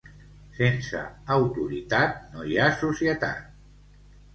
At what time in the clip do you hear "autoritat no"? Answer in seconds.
1.37-2.49